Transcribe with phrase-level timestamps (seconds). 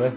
[0.00, 0.12] 推。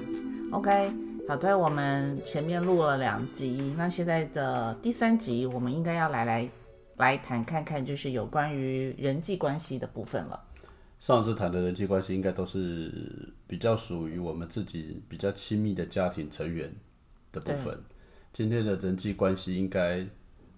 [0.51, 0.93] OK，
[1.27, 6.49] 小推，我们前面录了两集，那现在的第三集，我们应该要来来
[6.97, 10.41] 来谈看看，就是有关于人际关系的部分了。
[10.99, 16.73] 上次谈的人际关系，应该都是比较属于我们自己比较亲密的家庭成员
[17.33, 17.77] 的部分。
[18.31, 20.05] 今天的人际关系应该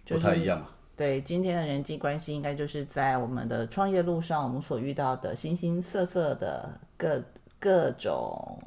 [0.06, 0.68] 不太一样嘛？
[0.96, 7.24] 对，今天的人际关系应该就是在我们的创业路上，我们所遇到的形形色色的各
[7.60, 8.62] 各种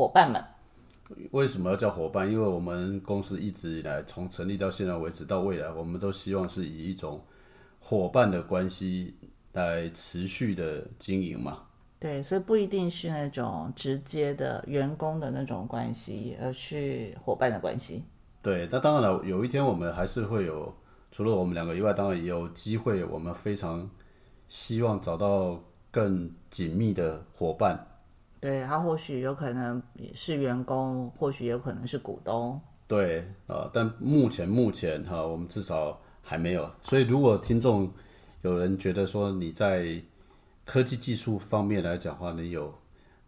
[0.00, 0.42] 伙伴们。
[1.30, 2.30] 为什么要叫伙伴？
[2.32, 7.20] 因为我们公司一直以来，从成立到现在为止，到未来，我们都希望是以一种
[7.78, 9.14] 伙伴的关系
[9.52, 11.64] 来持续的经营嘛。
[11.98, 18.02] 对，所以不一定是那种直接的员工的那种关系，而是伙伴的关系。
[18.40, 20.74] 对，那当然了，有一天我们还是会有，
[21.12, 23.90] 除了我们两个以外，当然也有机会，我们非常
[24.48, 27.86] 希望找到更紧密的伙伴。
[28.40, 29.82] 对他或许有可能
[30.14, 32.58] 是员工，或许有可能是股东。
[32.88, 36.68] 对，呃，但目前目前哈，我们至少还没有。
[36.80, 37.92] 所以如果听众
[38.40, 40.02] 有人觉得说你在
[40.64, 42.74] 科技技术方面来讲的话，你有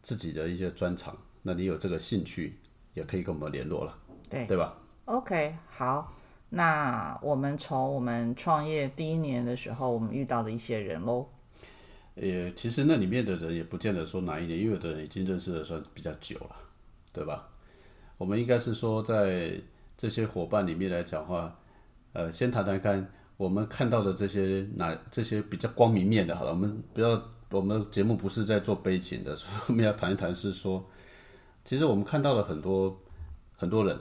[0.00, 2.58] 自己的一些专长，那你有这个兴趣，
[2.94, 3.94] 也可以跟我们联络了，
[4.30, 6.10] 对对吧？OK，好，
[6.48, 11.26] 那我们从我们创业第一年的时候，我们遇到的一些人喽。
[12.14, 16.56] 也其实那里面的人也不见得说哪一年，因为有的人已经认识的算比较久了，
[17.10, 17.48] 对吧？
[18.19, 19.58] 我们应该是说在
[19.96, 21.58] 这些伙伴里面来讲话，
[22.12, 30.84] 呃，先谈谈看我们看到的这些哪这些比较光明面的，好了，我们不要我们节目不是在做悲情的，所以我们要谈一谈是说，
[31.64, 32.94] 其实我们看到了很多
[33.54, 33.98] 很多人，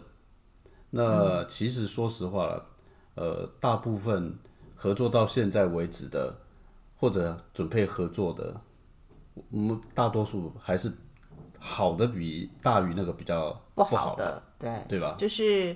[0.90, 2.66] 那其实说实话了，
[3.16, 4.38] 呃，大部分
[4.76, 6.36] 合作到现在为止的。
[7.02, 8.62] 或者准备合作的，
[9.50, 10.94] 我们大多数还是
[11.58, 15.16] 好的比大于那个比较不好好的，对对吧？
[15.18, 15.76] 就是，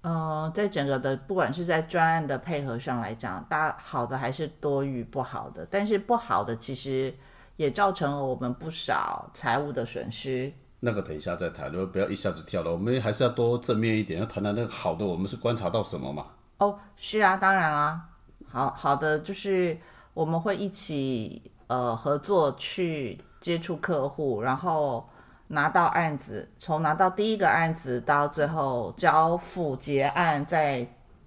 [0.00, 7.14] 呃，在整个的不管是在专案的配合上来讲，大好的还是多于不好的，但是不好的其实
[7.56, 10.50] 也造成了我们不少财务的损失。
[10.80, 12.72] 那个等一下再谈，就不要一下子跳了。
[12.72, 16.24] 我们还是要多正面一点，要谈谈那个好的，我们是观察到什么嘛？
[16.56, 18.08] 哦，是啊，当然啦，
[18.46, 19.76] 好好的就是。
[20.18, 25.08] 我们会一起呃合作去接触客户，然后
[25.46, 30.84] 拿到案子，从拿到第一个案子到最后交付结案，在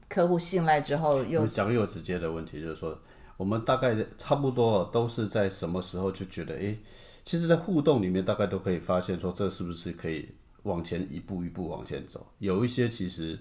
[0.09, 2.99] 客户信赖之后又讲个直接的问题，就是说
[3.37, 6.75] 我们大概差不多都是在什么时候就觉得，哎，
[7.23, 10.27] 其实，在互动里面大概都可以发现说，这是不是可以
[10.63, 12.27] 往前一步一步往前走？
[12.39, 13.39] 有一些其实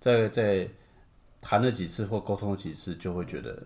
[0.00, 0.68] 在，在在
[1.40, 3.64] 谈了几次或沟通了几次，就会觉得。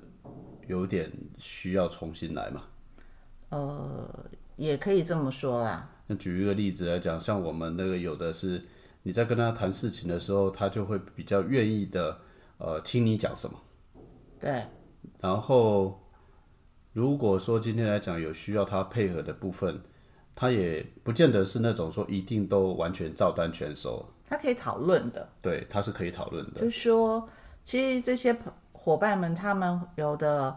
[0.67, 2.63] 有点需要重新来嘛？
[3.51, 4.27] 呃，
[4.57, 5.89] 也可以这么说啦。
[6.07, 8.63] 那举一个例子来讲，像我们那个有的是，
[9.03, 12.19] 你在跟他谈事情的时候，他就会比较愿意的，
[12.59, 13.59] 呃，听你讲什么。
[14.41, 14.63] 对。
[15.21, 16.01] 然后，
[16.93, 19.81] 如果说今天来讲有需要他配合的部分，
[20.35, 24.05] 他也不见得是那种说一定都完全照单全收。
[24.27, 25.29] 他可以讨论的。
[25.41, 26.61] 对，他是可以讨论的。
[26.61, 27.29] 就是说，
[27.63, 28.37] 其实这些。
[28.85, 30.55] 伙伴们，他们有的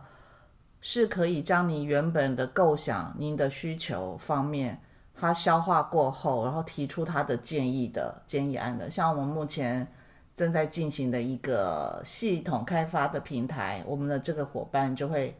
[0.82, 4.78] 是可以将你原本的构想、您的需求方面，
[5.16, 8.92] 他消化过后，然后提出他的建议的建议案的。
[8.92, 9.88] 像我们目前
[10.36, 15.34] 正在进行的一个系统开发的平台，我们的这个伙伴就会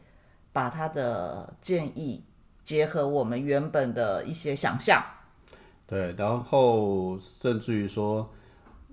[0.50, 2.24] 把他的建议
[2.62, 5.04] 结合我们原本的一些想象。
[5.86, 8.26] 对，然后甚至于说。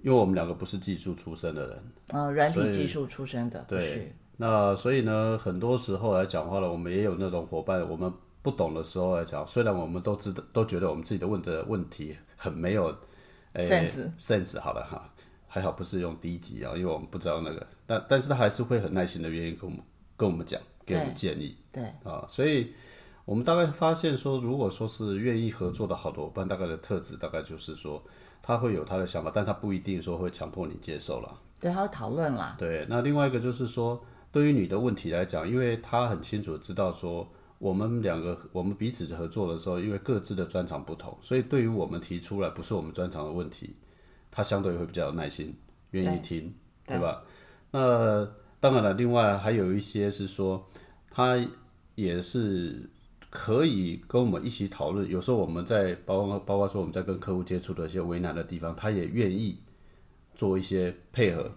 [0.05, 4.15] 因为我们两个不是技术出身的人，呃，软体技术出身的，对。
[4.37, 8.13] 那所以呢，很多时候来讲话呢，我们也有那种伙伴，我们
[8.43, 12.95] 不懂的时候来讲，虽然我们都知道，都觉得我们自己的问的问题很没有
[13.55, 15.11] ，sense sense 好了哈，
[15.47, 19.83] 还好不是用低级啊，因为我们不知道那个，但但是他还是会很耐心的愿意跟我们
[20.15, 22.71] 跟我们讲，给我们建议，对啊，所以
[23.25, 28.03] 我们大概发现说，如果说是愿意合作的好伙伴，大概的特质大概就是说。
[28.47, 31.41] 他会有他的想法，但他不一定说会强迫你接受了。
[31.59, 32.55] 对，他会讨论啦。
[32.59, 33.99] 对，那另外一个就是说，
[34.31, 37.27] 对于你的问题来讲，因为他很清楚知道说，
[37.57, 43.73] 我们两个我们彼此合作的时候，因为各自的专长不同，所以对于我们提出来不是我们专长的问题，
[44.29, 45.51] 他相对会比较有耐心，
[45.89, 46.53] 愿意听，
[46.85, 47.23] 对吧？
[47.71, 50.63] 那当然了，另外还有一些是说，
[51.09, 51.43] 他
[51.95, 52.87] 也是。
[53.29, 59.59] 可以跟我们一起讨论，有时候我们在包括包括说我们在跟客户接触的一些为难的地方，他也愿意
[60.33, 61.51] 做一些配合。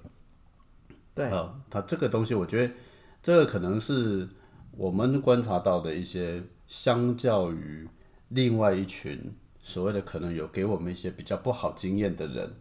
[1.14, 2.74] 对啊，他这个东西，我觉得
[3.22, 4.28] 这个可能是
[4.72, 7.88] 我们观察到的一些，相较于
[8.28, 12.54] 另外一群所谓的可能有给我们一些比较不好经验的人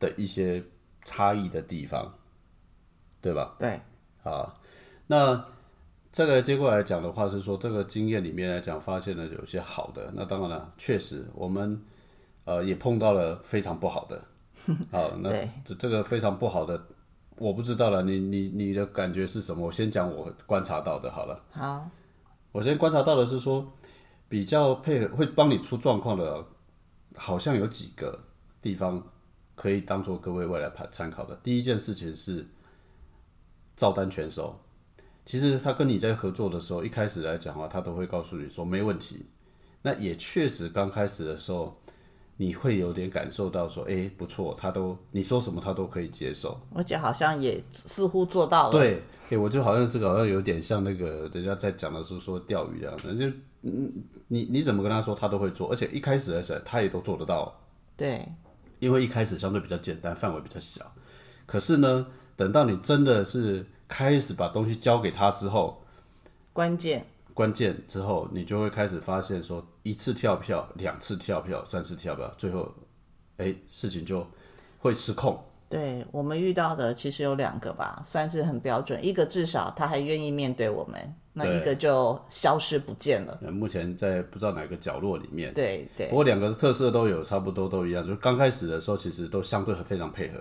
[0.00, 0.64] 的一些
[1.04, 2.14] 差异的地方，
[3.20, 3.54] 对吧？
[3.58, 3.80] 对，
[4.22, 4.54] 啊，
[5.06, 5.46] 那
[6.14, 10.12] 这个接过来讲的话是说，这个经验里面来讲，发现了有些好的。
[10.14, 11.82] 那当然了，确实我们
[12.44, 14.22] 呃也碰到了非常不好的。
[14.92, 15.30] 好，那
[15.64, 16.80] 这这个非常不好的，
[17.36, 18.00] 我不知道了。
[18.02, 19.66] 你你你的感觉是什么？
[19.66, 21.42] 我先讲我观察到的好了。
[21.50, 21.90] 好，
[22.52, 23.72] 我先观察到的是说，
[24.28, 26.46] 比较配合会帮你出状况的，
[27.16, 28.16] 好像有几个
[28.62, 29.04] 地方
[29.56, 31.34] 可以当做各位未来参参考的。
[31.42, 32.46] 第一件事情是
[33.74, 34.56] 照单全收。
[35.26, 39.24] 其实他跟你在合作的时候，一开始来讲的话，他都会告诉你说没问题。
[39.82, 41.76] 那也确实刚开始的时候，
[42.36, 46.60] 你会有点感受到说，哎，不错，他都你说什么他都可以接受。
[46.74, 48.72] 而且好像也似乎做到了。
[48.72, 53.92] 对，哎、我就好像这个好像有点像那个人家在讲的是说钓鱼这样的，就嗯，
[54.28, 57.54] 你你怎么跟他说他都会做，而且一开始的时候他也都做得到，
[57.96, 58.26] 对
[58.78, 60.84] 因为一开始相对比较简单，范围比较小。
[61.46, 62.06] 可是呢，
[62.36, 63.64] 等到你真的是
[63.96, 65.80] 开始把东西交给他之后，
[66.52, 72.68] 关键关键之后，你就会开始发现说，一次跳票，两次跳票，三次跳票，最后，
[73.36, 74.26] 哎、事情就
[74.80, 75.38] 会失控。
[75.68, 78.98] 对我们遇到的其实有两个吧，算是很标准。
[79.04, 83.38] 一个至少他还愿意面对我们，那一个就消失不见了。
[83.42, 88.04] 呃目前在不知道哪个角落里面，对对不过两个特色都有，差不多都一样。
[88.04, 90.40] 就刚开始的时候，其实都相对非常配合，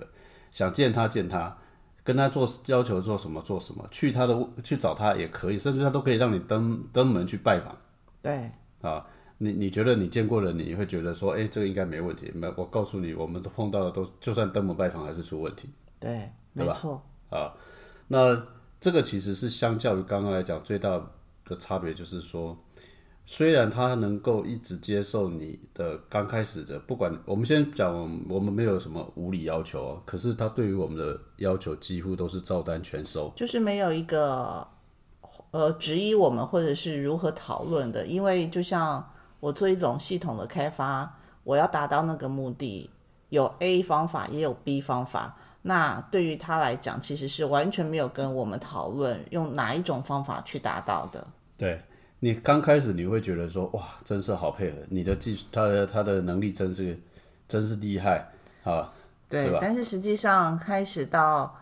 [0.52, 1.56] 想见他见他，
[2.04, 7.76] 跟他做要求做什么做什么，去他的去找他也可以，甚至他都可以让你登登门去拜访
[8.22, 8.52] 对
[8.82, 9.06] 啊。
[9.40, 12.32] 你你觉得你见过了，你会觉得说，哎、这个应该没问题。
[12.34, 15.68] 没，我告诉你，我们都碰到的都，就算登门拜访还是出问题。
[16.00, 17.02] 对，没错。
[17.30, 17.52] 啊
[18.08, 18.42] 那
[18.80, 21.02] 这个其实是相较于刚刚来讲最大
[21.46, 22.56] 的差别，就是说，
[23.26, 27.94] 虽然他能够一直接受你的刚开始的，不管我们先讲，
[28.30, 33.32] 我们没有什么无理要求哦，可是他对于我们的要求几乎都是照单全收。
[33.36, 34.68] 就是没有一个
[35.52, 39.10] 呃质疑我们或者是如何讨论的，因为就像
[39.40, 42.90] 我做一种系统的开发，我要达到那个目的，
[43.30, 45.38] 有 A 方法也有 B 方法。
[45.62, 51.26] 那对于他来讲，其实是完全没有跟我们讨论用哪一种方法去达到的。
[51.58, 51.82] 对
[52.24, 56.98] 你刚开始你会觉得说，哇，真是好配合，你的技术，他的他的能力真是
[57.50, 58.26] 真是厉害
[58.64, 58.90] 啊。
[59.28, 61.54] 对，对吧但是实际上开始到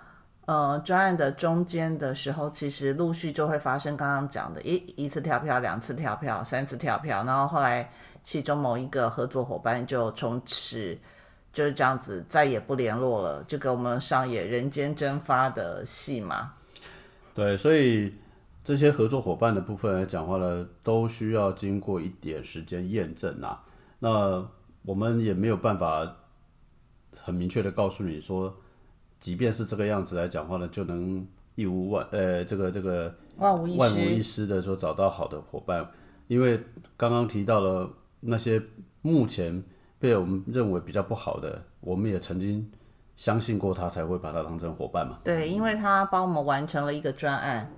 [0.46, 7.90] 呃专案的中间的时候，其实陆续就会发生刚刚讲的一一次跳票、两次跳票、三次跳票，然后后来
[8.22, 10.96] 其中某一个合作伙伴就从此
[11.52, 16.54] 就是这样子再也不联络了，就给我们上演人间蒸发的戏嘛。
[17.34, 18.14] 对，所以
[18.64, 23.64] 这些合作伙伴的部分来讲话呢，都需要经过一点时间验证啊。
[24.00, 24.48] 那
[24.84, 26.18] 我们也没有办法
[27.20, 28.56] 很明确的告诉你说，
[29.20, 31.26] 即便是这个样子来讲话呢，就能
[31.56, 35.90] 一无万呃这个这个万无一，失的说找到好的伙伴，
[36.28, 36.64] 因为
[36.96, 37.90] 刚刚提到了
[38.20, 38.62] 那些
[39.02, 39.64] 目前
[39.98, 42.72] 被我们认为比较不好的，我们也曾经
[43.16, 45.20] 相信过他，才会把他当成伙伴嘛。
[45.24, 47.74] 对，因为他帮我们完成了一个专案。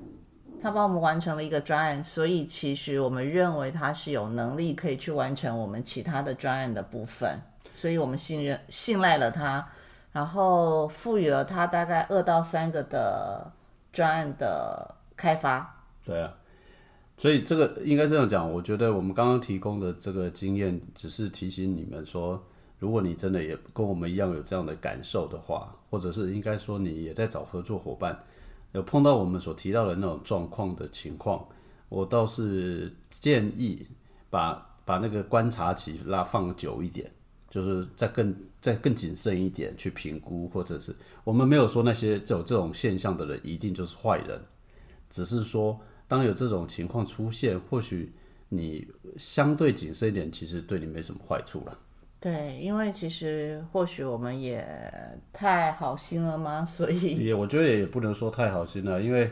[0.64, 7.38] 他帮我们完成了一个专案，所以其实我们认为他是有能力可以去完成我们其他的专案的部分，
[7.76, 9.68] 所以我们信任信赖了他，
[10.14, 13.52] 然后赋予了他大概二到三个的
[13.92, 15.84] 专案的开发。
[16.06, 16.34] 对啊，
[17.18, 22.42] 所以这个应该这样讲，我觉得我们刚刚提供的这个经验，只是提醒你们说，
[22.80, 28.18] 如果你真的也跟我们一样有这样的感受的话，或者是应该说你也在找合作伙伴，
[28.74, 31.48] 有碰到我们所提到的那种状况的情况，
[31.90, 33.88] 我倒是建议
[34.30, 37.10] 把把那个观察期拉放久一点。
[37.50, 44.44] 就是再更再更谨慎一点去评估，或者是我们没有说那些有这种现象的人一定就是坏人，
[45.08, 48.12] 只是说，当有这种情况出现，或许
[48.50, 48.88] 你
[49.18, 51.78] 相对谨慎一点，其实对你没什么坏处了。
[52.24, 54.66] 对，因为其实或许我们也
[55.34, 56.66] 太好心了吗？
[56.66, 59.30] 所以也我觉得也不能说太好心了，因为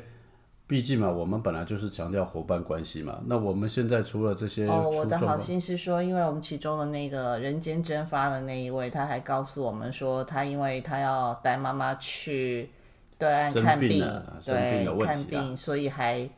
[0.68, 3.22] 毕竟嘛，我们本来就是强调伙伴关系嘛。
[3.26, 12.70] 那我们现在除了这些哦，我的好心是说，因为我们其中的那个人间蒸发的那一位，他还告诉我们说，他因为他要带妈妈去
[13.18, 14.00] 对岸看病
[14.42, 16.30] 生病对看病，所以还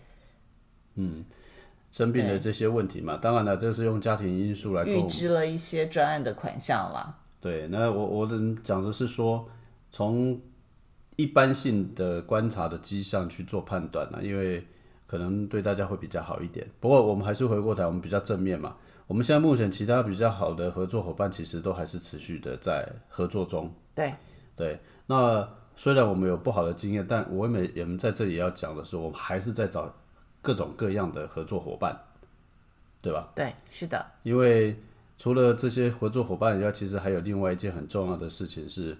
[1.93, 7.15] 生病的这些问题嘛，当然了，这是用家庭因素来预支了一些专案的款项了。
[7.39, 9.47] 对，那我我能讲的是说，
[9.91, 10.41] 从
[11.17, 14.65] 一般性的观察的迹象去做判断呢，因为
[15.05, 16.67] 可能对大家会比较好一点。
[16.79, 18.75] 不过我们还是回过头，我们比较正面嘛。
[19.05, 23.71] 我们现在目前其他比较好的合作伙伴，其实都还是持续的在合作中。
[23.93, 24.11] 对
[24.55, 29.93] 对，那虽然我们有不好的经验，但我们也们在这里要讲的是，我们还是在找
[30.43, 31.97] 各种各样的合作伙伴，
[33.01, 33.31] 对吧？
[33.33, 34.77] 对，是的，因为
[35.17, 38.95] 除了这些合作伙伴以外，其实还有另外一件很重要的事情是，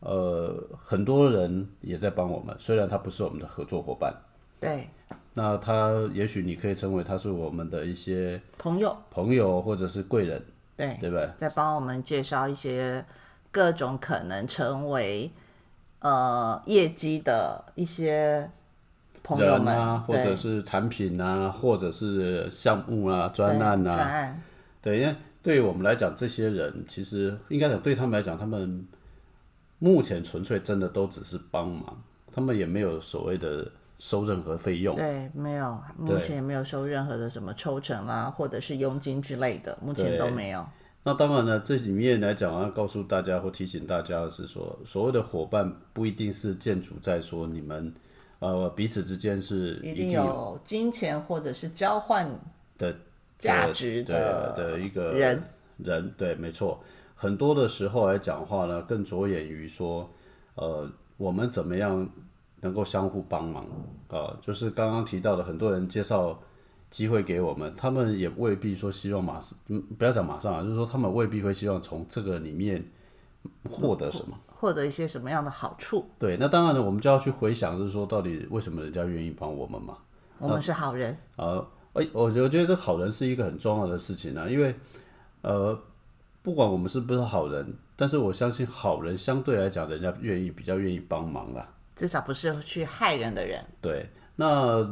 [0.00, 0.52] 呃，
[0.84, 4.12] 很多人也在帮我们，虽然他不是我们的合作伙伴，
[4.58, 4.90] 对，
[5.34, 10.44] 那他也许你可以称为他是我们的一些朋友，朋友或者是贵人，
[10.76, 11.30] 对，对不对？
[11.38, 13.04] 在帮我们介绍一些
[13.52, 15.30] 各种可能成为
[16.00, 18.50] 呃业绩的一些
[19.36, 24.42] 朋友们，人啊，或者是产品啊，或者是项目啊、专案啊，案，
[24.82, 28.86] 对，因为对于我们来讲，这些人其实应该讲对他们来讲，他们
[29.78, 33.66] 目前纯粹真的都只是帮忙，他们也没有所谓的
[33.98, 34.94] 收任何费用。
[34.96, 40.66] 对，没有，目前也没有收任何的什么抽成啊，或者是佣金之类的，目前都没有。
[41.02, 47.90] 那当然呢，这里面来讲，要告诉大家或提醒大家的是说，所谓的伙伴不一定是建筑在说你们
[48.40, 52.28] 呃彼此之间是一定有金钱或者是交换
[52.76, 52.94] 的
[53.38, 55.42] 价值的的一个人，
[55.78, 56.82] 人对，没错。
[57.14, 60.10] 很多的时候来讲话呢，更着眼于说，
[60.54, 62.08] 呃，我们怎么样
[62.62, 63.66] 能够相互帮忙
[64.08, 66.38] 啊、就是刚刚提到的，很多人介绍
[66.88, 72.82] 机会给我们，他们也未必说希望马上，嗯，不要讲马上啊，就是说他们未必会希望从这个里面
[73.70, 74.38] 获得什么。
[74.46, 76.04] 获得一些什么样的好处？
[76.18, 79.96] 对，那当然呢，我们就要去回想，就是说到底为什么人家愿意帮我们嘛？
[80.38, 84.74] 我们是好人，啊，哎，我我觉得这好人是一个很重要的事情啊，因为
[85.42, 85.78] 呃，
[86.42, 91.66] 不管我们是不是好人，但是我相信好人相对来讲，人家愿意比较愿意帮忙啊。
[91.96, 93.64] 至少不是去害人的人。
[93.80, 94.86] 对，那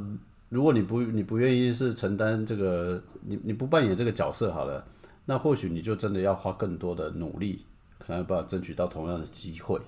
[0.49, 4.83] 如果你不你不愿意是承担这个，你你不扮演这个角色好了，
[5.25, 7.65] 那或许你就真的要花更多的努力，
[8.09, 9.79] 可能要办法争取到同样的机会。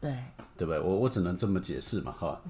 [0.00, 0.12] 对，
[0.56, 0.80] 对不对？
[0.80, 2.42] 我我只能这么解释嘛，哈。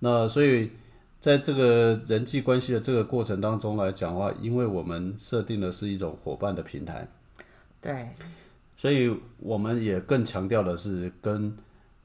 [0.00, 0.72] 那所以
[1.20, 7.06] 在这个人际关系的这个过程当中来讲的话，因为我们设定的是一种伙伴的平台，
[7.80, 8.10] 对，
[8.76, 11.56] 所以我们也更强调的是跟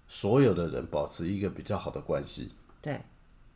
[0.07, 3.01] 所有的人保持一个比较好的关系，对，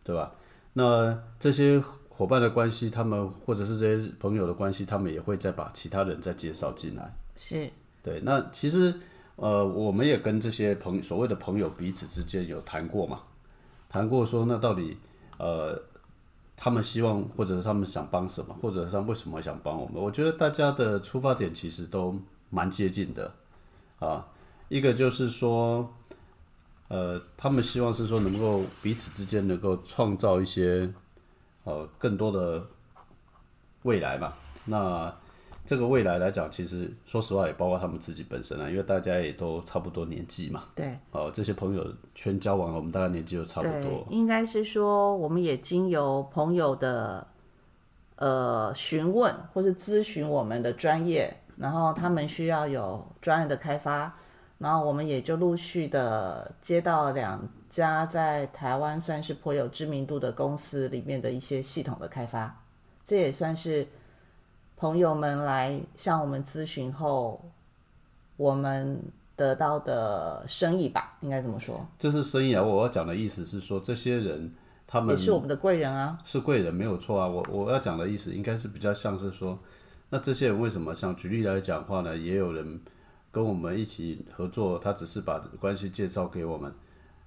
[0.04, 0.34] 对吧？
[0.74, 1.80] 那这些
[2.10, 7.14] 伙伴的关系，他们或者是这些朋友的关系，他们也会再把其他人再介绍进来。
[7.36, 7.70] 是，
[8.04, 8.94] 对，那其实
[9.38, 13.22] 呃，我们也跟这些朋所谓的朋友彼此之间有谈过嘛，
[13.90, 14.98] 谈过说那到底
[15.38, 15.82] 呃，
[16.56, 19.96] 他们希望或者是他们想帮什么，或者是他为什么想帮我们？
[19.96, 22.20] 我觉得大家的出发点其实都
[22.50, 23.34] 蛮接近的
[24.00, 24.28] 啊。
[24.70, 25.94] 一个就是说，
[26.90, 30.92] 呃，他们希望是说能够彼此之间能够创造一些
[31.64, 32.66] 呃更多的
[33.84, 34.34] 未来嘛。
[34.66, 35.14] 那
[35.66, 40.66] 这个未来来讲，其实说实话也包括他们自己本身啊，因为大家也都差不多年纪嘛。
[40.76, 47.26] 对，哦，这些朋友圈交往，我们大概年纪都差不对多。，应该是说，我们也经由朋友的
[48.18, 54.14] 呃询问或是咨询我们的专业，然后他们需要有专业的开发，
[54.58, 62.62] 然后我们也就陆续的接到两家在台湾算是颇有知名度的公司里面的一些系统的开发，
[63.06, 63.88] 这也算是
[64.84, 67.42] 朋友们来向我们咨询后，
[68.36, 69.02] 我们
[69.34, 74.54] 得到的生意吧，应该怎么说，这是生意啊，我要讲的意思是说，这些人
[74.86, 76.20] 他们也是我们的贵人啊。
[76.26, 77.26] 是贵人没有错啊。
[77.26, 79.58] 我我要讲的意思应该是比较像是说，
[80.10, 82.18] 那这些人为什么像举例来讲话呢？
[82.18, 82.78] 也有人
[83.32, 86.70] 跟我们一起合作，他只是把关系介绍给我们。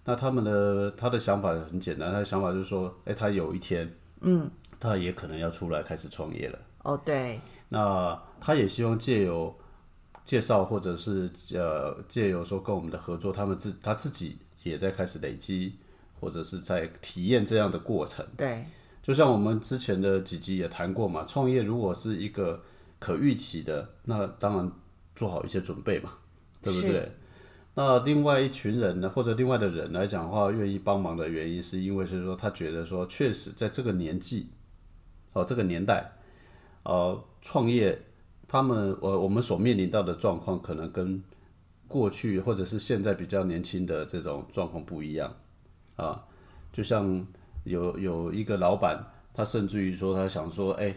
[0.04, 6.58] 那他们的他的想法很简单，他的想法就是说，哎，他有一天，嗯，他也可能要出来开始创业了。
[6.86, 7.40] 哦，对，
[7.70, 9.52] 那他也希望借由
[10.24, 15.74] 介绍，或者是呃借由说跟我们的合作，他们自他自己也在开始累积，
[16.20, 18.24] 或者是在体验这样的过程。
[18.36, 18.64] 对，
[19.02, 22.62] 就像我们之前的几集也谈过嘛，创业如果是一个
[23.00, 24.70] 可预期的，那当然
[25.16, 26.12] 做好一些准备嘛，
[26.62, 27.10] 对不对？
[27.74, 34.48] 那另外一群人呢，或者另外的人来讲的话，愿意帮忙的原因，是因为是说他觉得说，确实在这个年纪，
[35.32, 36.12] 哦，这个年代，
[36.86, 38.00] 呃，创业，
[38.46, 41.20] 他们我我们所面临到的状况，可能跟
[41.88, 45.34] 过去或者是现在比较年轻的这种状况不一样
[45.96, 46.24] 啊。
[46.72, 47.26] 就像
[47.64, 50.94] 有有一个老板，他甚至于说他想说，哎、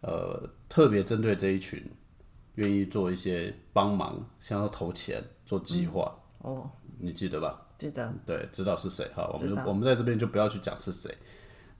[0.00, 1.80] 呃，特别针对这一群，
[2.56, 6.68] 愿意做一些帮忙，像要投钱做计划，哦，
[6.98, 7.68] 你记得吧？
[7.78, 11.16] 记得，对，知道是谁哈，我们我们在这边就不要去讲是谁。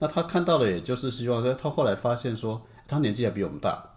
[0.01, 3.87] 那他看到的，也就是希望说，他后来发现说，他年纪还比我们大，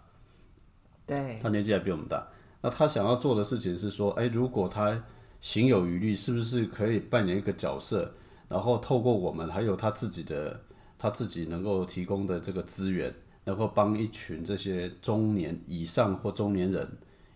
[1.07, 2.29] 对，他年纪还比我们大，
[2.61, 5.03] 那他想要做的事情是说，哎，如果他
[5.41, 8.13] 行有余力，是不是可以扮演一个角色，
[8.51, 10.61] 然后透过我们还有他自己的
[10.99, 13.11] 他自己能够提供的这个资源，
[13.45, 16.87] 能够帮一群这些中年以上或中年人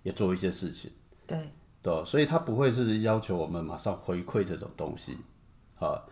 [0.03, 0.91] 也做一些事情。
[1.27, 1.39] 对，
[1.81, 5.17] 对，所以他不会是要求我们马上回馈这种东西，
[5.79, 6.03] 啊，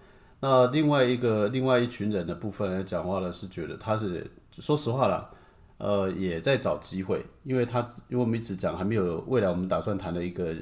[0.40, 5.30] 那另外一个另外一群人的部分来讲话呢，是觉得他是说实话啦，
[5.78, 10.54] 呃，也在找机会，因为他因为我们一直讲还没有未来我们打算谈的一个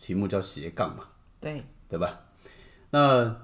[0.00, 1.04] 题目叫斜杠嘛，
[1.40, 2.20] 对，对吧？
[2.90, 3.36] 那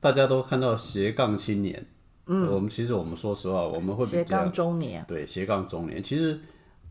[0.00, 1.86] 大家都看到斜杠青年，
[2.26, 6.38] 嗯，我们其实我们说实话，我们会比较斜杠中年，对斜杠中年，其实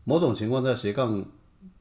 [0.04, 1.22] 某种情况在斜杠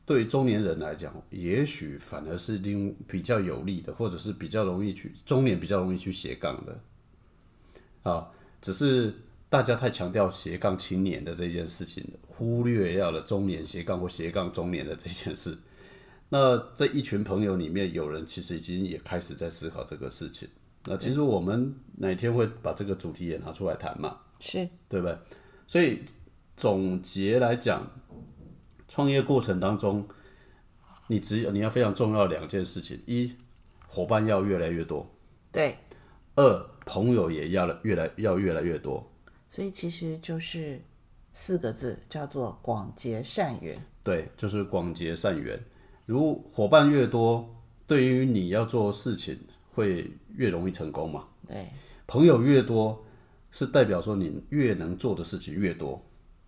[0.06, 6.80] 对中年人来讲，也许反而是另比较有利的，或者是比较容易去中年比较容易去斜杠的，
[8.12, 8.30] 啊，
[8.62, 9.14] 只是
[9.50, 15.58] 大家太强调斜杠青年的这件事情，忽略掉了中年斜杠或斜杠中年的这件事。
[16.30, 20.48] 那这一群朋友里面，有人其实已经也开始在思考这个事情。
[20.86, 24.18] 那其实我们哪天会把这个主题也拿出来谈嘛？
[24.40, 25.18] 是对不对？
[25.66, 26.02] 所以
[26.56, 27.90] 总结来讲，
[28.96, 30.08] 创业过程当中，
[31.08, 33.30] 你只有你要非常重要两件事情：一，
[33.90, 35.06] 伙伴要越来越多；
[35.52, 35.76] 对，
[36.36, 39.06] 二，朋友也要了越来要越来越多。
[39.50, 40.82] 所以其实就是
[41.34, 43.78] 四个字，叫做广结善缘。
[44.02, 45.62] 对，就是广结善缘。
[46.06, 47.54] 如伙伴越多，
[47.86, 49.38] 对于你要做事情
[49.74, 51.28] 会越容易成功嘛？
[51.46, 51.68] 对，
[52.08, 53.06] 朋友越多，
[53.52, 56.02] 是代表说你越能做的事情越多，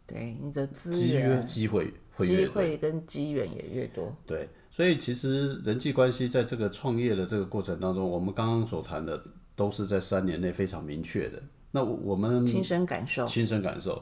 [0.05, 1.93] 对，你的资源、机会。
[2.19, 4.15] 机会跟机缘也越多。
[4.25, 9.21] 对，所以其实人际关系在这个创业的这个过程当中，我们刚刚所谈的
[9.56, 11.41] 都是在三年内非常明确的。
[11.71, 14.01] 那我们亲身感受，亲身感受，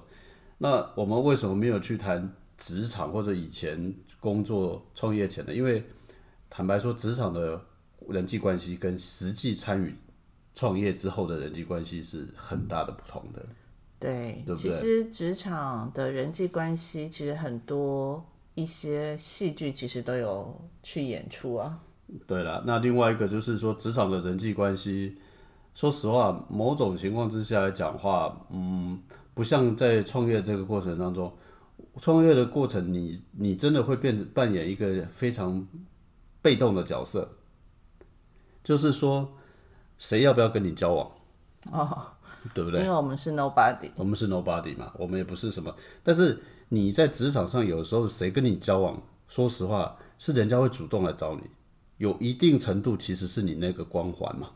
[0.60, 5.54] 那我们为什么没有去谈职场或者以前工作创业前的？
[5.54, 5.84] 因为
[6.50, 7.60] 坦白说，职场的
[8.08, 9.94] 人际关系跟实际参与
[10.54, 13.46] 创业之后的人际关系是很大的不同的。
[14.06, 21.80] 对，对不对其实职场的人际关系，其实很多一些戏剧其实都有去演出啊。
[22.28, 25.18] 对了，那另外一个就是说，职场的人际关系，
[25.74, 29.02] 说实话，某种情况之下来讲话，嗯，
[29.34, 31.34] 不像在创业这个过程当中，
[32.00, 35.68] 创业的过程你，你真的会变扮演一个非常
[36.44, 37.28] 被动的角色，
[38.64, 39.28] 就是说，
[39.98, 41.12] 谁要不要跟你交往，
[41.72, 42.06] 哦，
[42.54, 42.82] 对不对？
[42.82, 46.38] 因为我们是 nobody，我们是 nobody 嘛，我们也不是什么，但是
[46.70, 51.50] 你在职场上有时候谁跟你交往，说实话是人家会主动来找你，
[51.98, 54.50] 有一定程度其实是你那个光环嘛，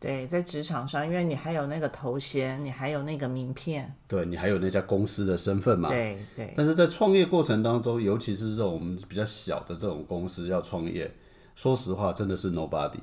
[0.00, 5.88] 对，在职场上，因为你还有那个头衔，你还有那个名片，对你还有那家公司的身份嘛。
[5.88, 11.10] 对对但是在创业过程当中，尤其是这种我们比较小的这种公司要创业，
[11.54, 12.98] 说实话真的是 nobody，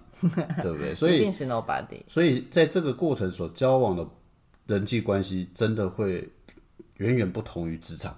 [0.62, 0.94] 对不对？
[0.96, 2.02] 所以一定是 nobody。
[2.08, 4.08] 所以在这个过程所交往的
[4.67, 6.30] 人际关系，真的会
[6.97, 8.17] 远远不同于职场。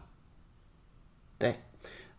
[1.38, 1.60] 对，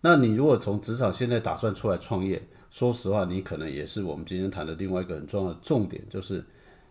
[0.01, 6.45] 那你如果从职场现在打算出来创业，说实话，你可能也是我们今天谈的另外一个很重要的重点，就是，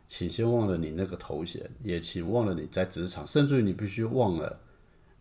[0.08, 4.60] 请先忘了你那个头衔，也请忘了你在职场，甚至于你必须忘了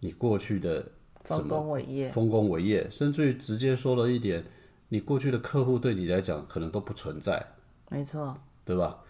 [0.01, 0.87] 你过去的
[1.25, 4.45] 丰功伟业，丰功伟业，甚至于直接说了一点，
[4.89, 7.45] 你过去的客户对你来讲可能都不存在。
[7.91, 9.03] 没错，对吧？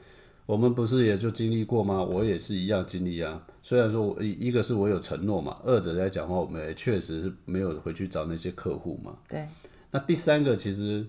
[0.46, 2.02] 我们不是也就经历过吗？
[2.02, 3.40] 我也是一样经历啊。
[3.62, 9.16] 虽然说我一一个是我有承诺嘛，二者来讲的话，我们也确实是没有回去找那些客户嘛。
[9.28, 9.46] 对，
[9.90, 11.06] 那第三个其实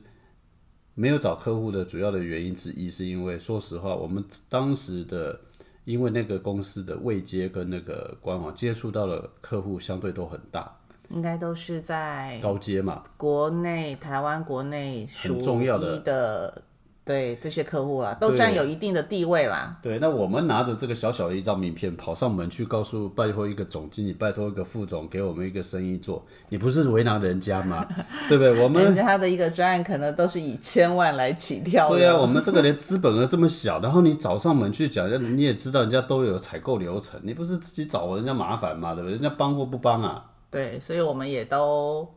[0.93, 5.39] 没有找客户的主要的原因之一，是因为说实话，我们当时的
[5.85, 13.03] 因为那个公司的位阶跟那个官网接触到的客户相对都很大，应该都是在高阶嘛。
[13.17, 16.63] 国内、台湾国内数很重要的的，
[17.05, 19.77] 对这些客户啊，都占有一定的地位啦。
[19.81, 27.85] 对，那我们拿着这个小小的一张名片跑上门去告诉拜托一个总经理，拜托一个副总给我们一个生意做，你不是为难人家吗？
[28.29, 28.51] 对不对？
[28.51, 31.97] 我人们他的一个专案可能都是以千万来起跳的。
[31.97, 38.93] 对啊，我们这个连资本额这么小，然后你找上门去讲，你也知道人家都有采购流程，你不是自己找人家麻烦吗？
[38.93, 39.13] 对不对？
[39.13, 40.25] 人家帮或不帮啊？
[40.49, 42.07] 对，所以我们也都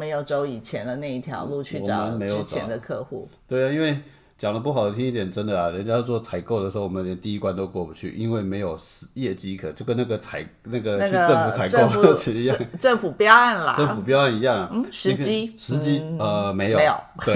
[0.00, 3.28] 没有走以前的那一条路去找之前的客户。
[3.46, 3.98] 对啊，因为
[4.38, 14.70] 讲的不好听一点，真的啊，人家做采购的时候，我们连第一关都过不去，因为没有实业绩可，就跟那个采那个去那个政府采政购的府 是一样，政政府标案啦，政府标案一样啊。
[14.72, 17.34] 嗯时机时机呃没有没有，对，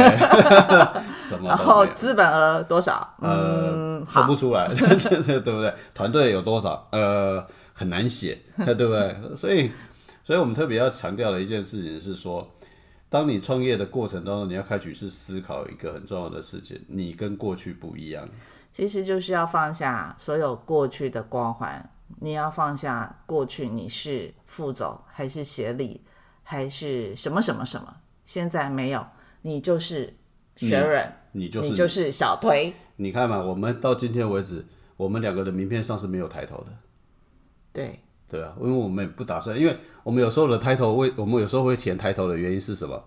[1.21, 1.59] 什么然。
[1.59, 3.07] 后资本额多少？
[3.21, 5.75] 呃，嗯，说，不出来， 对不对？
[5.95, 6.89] 团队有多少？
[6.91, 9.15] 呃，很难写，对不对？
[9.37, 9.71] 所以，
[10.25, 12.51] 所以我们特别要强调的一件事情是说，
[13.09, 18.29] 当你创业的过程当中，你要开始去思考一个很重要的事情，你跟过去不一样。
[18.73, 26.01] 其实就是要放下所有过去的光环，你要放下过去你是副总还是协理
[26.43, 29.07] 还是什么什么什么，现在没有，
[29.43, 30.17] 你就是
[30.57, 34.65] 学人，你就是你就是小推，你看嘛，我们到今天为止，
[34.97, 36.73] 我们两个的名片上是没有抬头的，
[37.73, 38.53] 对，对啊？
[38.61, 43.03] 因为我们也不打算，因为我们有时候的抬头会，我们有时候会填抬头的原因是什么？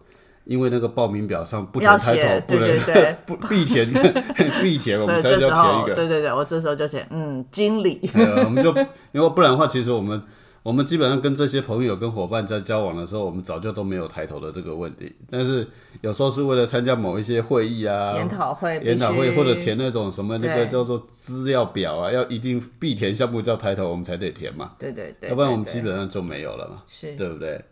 [0.45, 3.91] 因为那个报名表上不填要抬写头，不能对对对 不必填
[4.63, 5.93] 必填，我们才要填一个。
[5.93, 8.73] 对对对，我这时候就填，嗯，经理，呃，我们就
[9.11, 10.21] 因为不然的话，其实我们
[10.67, 15.09] 我们基本上跟这些朋友跟伙伴在交往的时候，我们早就都没有抬头的这个问题。
[15.29, 15.65] 但是
[16.01, 27.63] 有时候是为了参加某一些会议啊、研讨会，研讨会或者填那种什么那个叫做资料表啊，要一定必填项目叫抬头，我们才得填嘛，对对对，要不然我们基本上就没有了嘛，是对不对？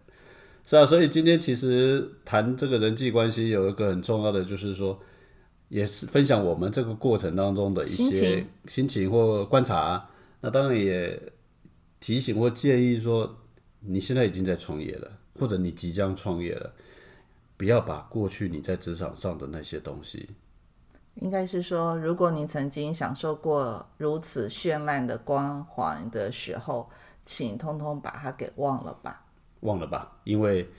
[0.64, 4.98] 是啊，所以今天其实谈这个人际关系有一个很重要的，就是说，
[5.68, 10.08] 也是分享我们这个过程当中的一些心情或观察。
[10.40, 11.20] 那当然也
[12.06, 13.36] 提醒或建议说，
[13.80, 16.72] 你现在已经在创业了，或者你即将创业了，
[17.58, 20.30] 不要把过去你在职场上的那些东西，
[21.16, 26.88] 应该是说，如果你曾经享受过如此绚烂的光环的时候，
[27.24, 29.26] 请通通把它给忘了吧。
[29.62, 30.70] 忘了吧，因为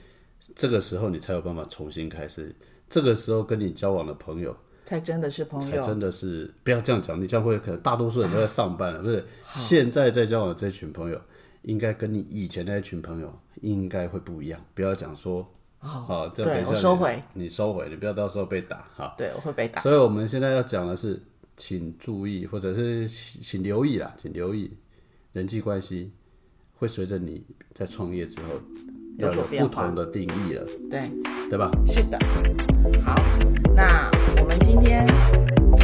[0.55, 2.55] 这个时候你才有办法重新开始。
[2.87, 4.55] 这个时候跟你交往的朋友，
[4.87, 9.21] 才真的是朋友，才真的是不要这样讲，你这样会可能大多数人都在上班了，不是？
[9.53, 11.19] 现在在交往的这群朋友，
[11.63, 14.57] 应该跟你以前那一群朋友应该会不一样。
[14.73, 15.45] 不要讲说，
[15.79, 19.13] 好，这样等对一下收回，你收回，你不要到时候被打哈。
[19.17, 19.81] 对我会被打。
[19.81, 21.21] 所以我们现在要讲的是，
[21.57, 24.73] 请注意，或者是请请留意啦，请留意
[25.33, 26.13] 人际关系
[26.75, 28.53] 会随着你在创业之后
[29.17, 31.11] 有要有所变化不同的定义了，对，
[31.49, 31.69] 对吧？
[31.85, 32.17] 是的。
[33.03, 33.21] 好，
[33.75, 34.16] 那我
[34.61, 35.05] 今天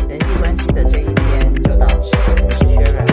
[0.09, 3.12] 人际关系的这一篇就到此，我是薛软。